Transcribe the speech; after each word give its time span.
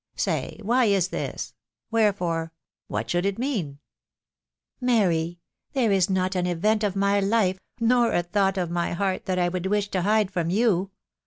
Say 0.15 0.59
why 0.63 0.85
is 0.85 1.09
this?»••. 1.09 1.41
wherefore.... 1.91 2.51
what 2.87 3.07
should 3.11 3.23
it 3.23 3.37
mean?"" 3.37 3.77
Mary!..... 4.81 5.37
There, 5.73 5.91
is 5.91 6.09
not 6.09 6.33
an 6.33 6.47
event 6.47 6.83
of 6.83 6.95
my 6.95 7.19
life, 7.19 7.59
nor 7.79 8.11
a 8.11 8.23
thought 8.23 8.57
of 8.57 8.71
my 8.71 8.93
heart, 8.93 9.25
that 9.25 9.37
I 9.37 9.47
would 9.47 9.67
wish 9.67 9.89
to 9.89 10.01
hide 10.01 10.31
from 10.31 10.49
you 10.49 10.89